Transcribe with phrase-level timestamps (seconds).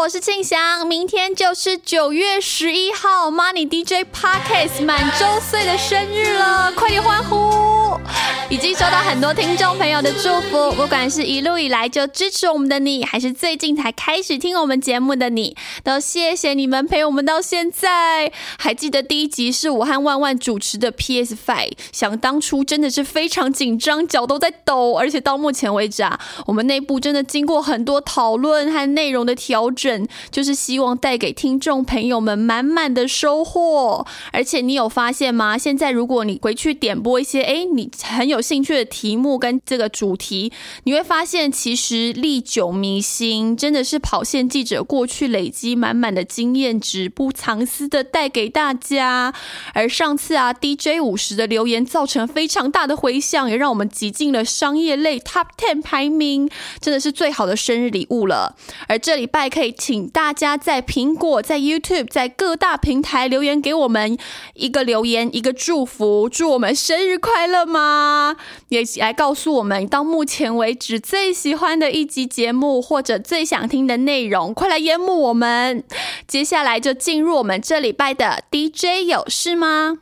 [0.00, 7.99] 我是庆祥，明天就是九月十一号，Money DJ Podcast 满周岁的生日了，快点欢呼！
[8.50, 18.32] 已经收到很多听众朋友的祝福，不管是一路以来就支持我们的你，还是最近才开始听我们节目的你，都谢谢你们陪我们到现在。
[18.58, 29.90] 还记得第一集是我和万万主持的 PS Five，想当初真的是非常紧张，脚都在抖，而且到目前为止啊，我们内部真的经过很多讨论和内容的调整。
[30.30, 35.56] 就是希望带给听众朋友们满满的收获，而且你有发现吗？
[35.58, 40.52] 现在如果你回去点播一些哎你很有兴趣的题目跟这个主题，
[40.84, 49.34] 你会发现其实历久弥新，真的是跑线记者过去累积满满的经验值，不藏私的带给大家。
[49.74, 56.48] 而上次啊 DJ 五十的留言造成非常大的回响，也让我们挤进了商业类 Top Ten 排名，
[56.80, 58.54] 真的是最好的生日礼物了。
[58.86, 59.74] 而这礼拜可以。
[59.80, 64.18] 请大家在苹果、在 YouTube、在各大平台留言给我们
[64.54, 67.89] 一个留言，一个祝福，祝我们生日快乐吗？
[67.90, 68.36] 啊
[68.68, 75.82] 也来告诉我们到目前为止最喜欢的一集节目或者最想听的内容，快来淹没我们！
[76.26, 79.98] 接下来就进入我们这礼拜的 DJ 有事吗？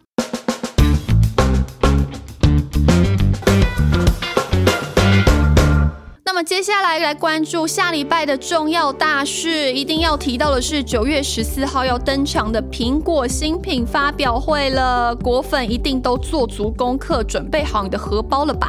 [6.49, 15.15] 接下来来关注下礼拜的重要大事，一定要提到的是九月十四号要登场的苹果新品发表会了。
[15.17, 18.67] 果粉一定都做足功课，准备好你的荷包了吧？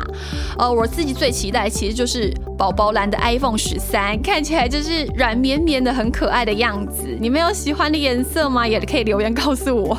[0.57, 7.17] 呃，我自己最期待其实就是宝宝蓝的 iPhone 十三，看起来就是软绵绵的，很可爱的样子。
[7.21, 8.67] 你们有喜欢的颜色吗？
[8.67, 9.97] 也可以留言告诉我。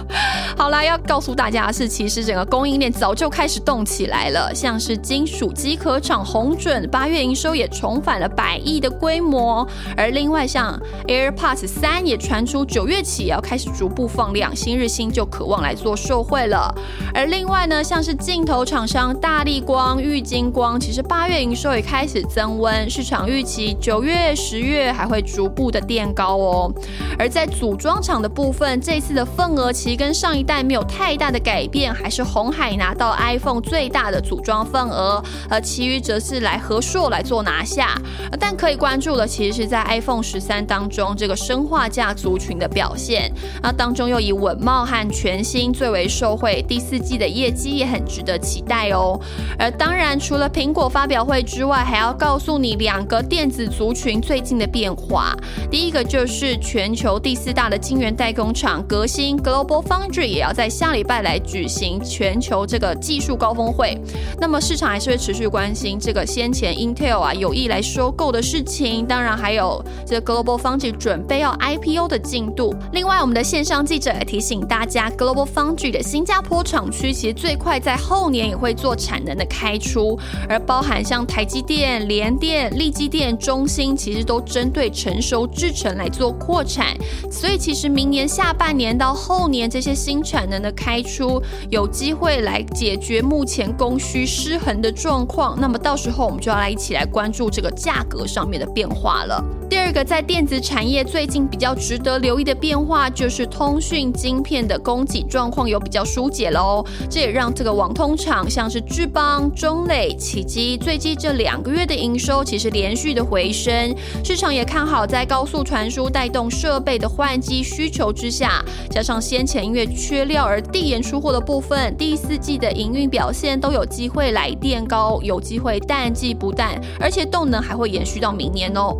[0.54, 7.54] 好啦，要告诉大家的是，其实整个供应链早就开始动起来了，像是金属机壳厂红准八月营收。
[7.54, 16.72] 也重返了百亿的规模，而另外像 AirPods 三也传出九月起要开始逐步放量，新日新就渴望来做售会了。
[17.12, 26.72] 而另外呢，像是镜头厂商大力光、玉金光，其实八月营收也开始增温，市场预期九月、十月还会逐步的垫高哦。
[27.18, 37.40] 而在组装厂的部分，这次的份额其实跟上一代没有太大的改变，还是红海拿到 iPhone 最大的组装份额，而其余则是来和硕来做。
[37.40, 38.00] 拿下，
[38.38, 43.32] 但可以关注的其实是在 iPhone 十三当中这个生化价族群的表现。
[43.62, 49.18] 那当中又以稳茂和全新最为受惠，第四季的业绩也很值得期待哦。
[49.58, 55.34] 而当然，除了苹果发表会之外，还要告诉你两个电子族群最近的变化。
[55.70, 63.98] 第一个就是全球第四大的晶圆代工厂革新 Global Foundry 也要在下礼拜来举行全球这个技术高峰会。
[64.38, 67.34] 那么市场还是会持续关心这个先前 Intel 啊。
[67.40, 72.74] 有意来收购的事情，当然还有这 Global Foundry 准备要 IPO 的进度。
[72.92, 80.18] 另外，我们的线上记者也提醒大家，Global Foundry 的新加坡厂区其实最快在后年也会做产能的开出，
[80.48, 86.94] 而包含像台积电、联电、力积电、中芯，其实都针对成熟制程来做扩产。
[87.30, 95.58] 所以，其实明年下半年到后年这些新产能的开出，有机会来解决目前供需失衡的状况。
[95.58, 97.29] 那么到时候我们就要来一起来关。
[97.30, 99.44] 注这个价格上面的变化了。
[99.70, 106.84] 第二个，在电子产业最近比较值得留意的变化，就是通讯晶片的供给状况有比较疏解喽。
[107.08, 113.94] 这也让这个网通厂，像是智邦、中磊、启基，最近这两个月的营收其实连续的回升。
[114.24, 128.96] 市场也看好，在高速传输带动设备的换机需求之下，加上先前因为缺料而递延出货的部分，第四季的营运表现都有机会来垫高，有机会淡季不淡，而且动能还会延续到明年哦。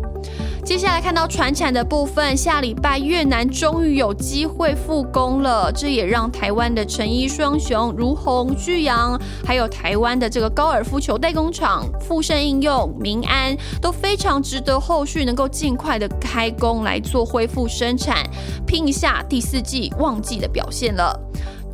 [0.63, 18.23] 接下来看到船产的部分，下礼拜越南终于有机会复工了，这也让台湾的成衣双雄如虹、巨阳，还有台湾的这个高尔夫球代工厂富盛应用、民安都非常值得后续能够尽快的开工来做恢复生产，
[18.65, 21.19] 拼一下第四季旺季的表现了。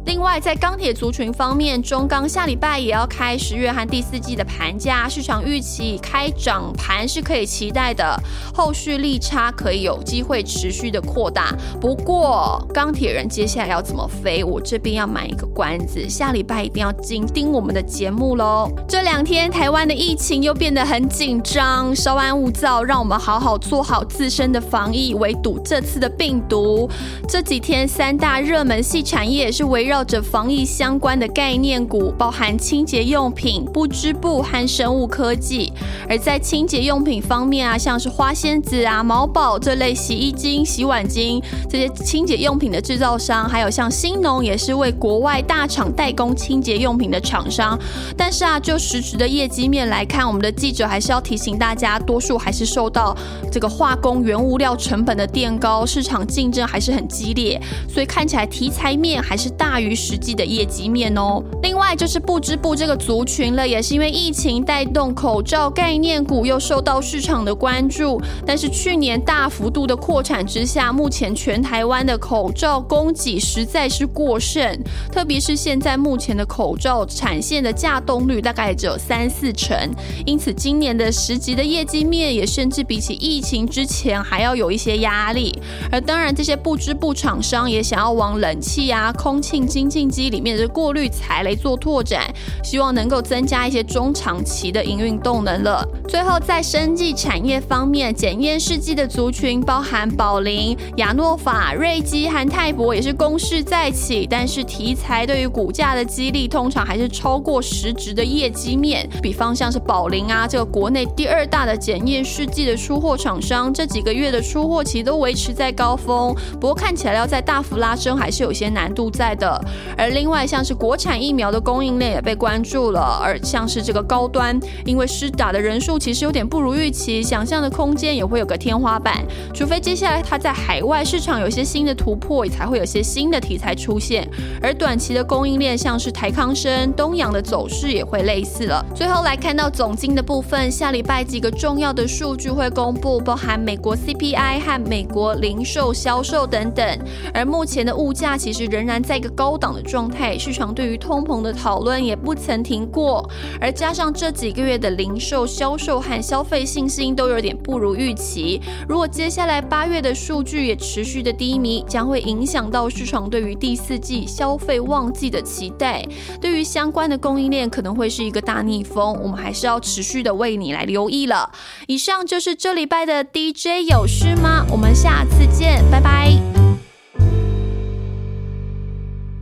[0.08, 8.18] 另外，在钢铁族群方面，中钢下礼拜也要开十月和第四季的盘价，市场预期开涨盘是可以期待的，
[8.54, 11.54] 后续利差可以有机会持续的扩大。
[11.82, 18.72] 不过，钢铁人接下来要怎么飞，我这边要买一个关子，下礼拜一定要紧盯我们的节目喽。
[18.88, 26.90] 这两天台湾的疫情又变得很紧张，稍安勿躁，让我们好好做好自身的防疫，围堵这次的病毒。
[27.28, 29.97] 这几天三大热门系产业也是围绕。
[29.98, 35.74] 绕着防疫相关的概念股，包含清洁用品、不织布和生物科技。
[36.08, 47.76] 而在清洁用品方面啊，像是花仙子啊、毛宝这类洗衣精、洗碗精这些清洁用品的制造商，还有像新农也是为国外大厂代工清洁用品的厂商。
[48.16, 53.18] 但是啊，就实质的业绩面来看，我们的记者还是要提醒大家，多数还是受到
[53.52, 57.60] 这个化工原物料成本的垫高，市场竞争还是很激烈，
[57.90, 61.44] 所以看起来题材面还是大于于实际的业绩面哦。
[61.64, 74.80] 另外就是不织布这个族群了，也是因为疫情带动口罩概念股又受到市场的关注，但是去年大幅度的扩产之下，目前全台湾的口罩供给实在是过剩，
[75.12, 79.78] 特别是现在目前的口罩产线的架动率大概只有三四成，
[80.26, 85.54] 因此今年的十级的业绩面也甚至比起疫情之前还要有一些压力。
[85.92, 92.34] 而当然，这些不织布厂商也想要往冷气啊、空气清净机里面的过滤材来做拓展，
[92.64, 95.86] 希望能够增加一些中长期的营运动能了。
[96.08, 109.08] 最后，在生技产业方面，检验试剂的族群包含宝林、亚诺法、瑞基和泰博，也是攻势再起，但是题材对于股价的激励通常还是超过实质的业绩面。
[109.22, 119.57] 比方像是宝林啊，这个国内第二大的检验试剂的出货厂商，这几个月的出货期都维持在高峰，不过看起来要再大幅拉升还是有些难度在的。
[119.98, 129.24] 而另外像是国产疫苗的供应链也被关注了，而像是这个高端，因为施打的人数其实有点不如预期，想象的空间也会有个天花板，
[129.54, 134.28] 除非接下来它在海外市场有些新的突破，才会有些新的题材出现。
[134.62, 138.86] 而短期的供应链像是台康生、东阳的走势也会类似了。
[138.96, 146.86] 最后来看到总金的部分，下礼拜几个重要的数据会公布，包含美国 CPI 和美国零售销售等等。
[147.34, 153.26] 而目前的物价其实仍然在一个高高档的状态，市场对于通膨的讨论也不曾停过。
[153.62, 158.60] 而加上这几个月的零售销售和消费信心都有点不如预期，
[158.90, 166.06] 如果接下来八月的数据也持续的低迷，将会影响到市场对于第四季消费旺季的期待。
[166.42, 171.50] 对于相关的供应链可能会是一个大逆风，我们还是要持续的为你来留意了。
[171.88, 174.66] 以上就是这礼拜的 DJ 有事吗？
[174.70, 176.47] 我们下次见，拜拜。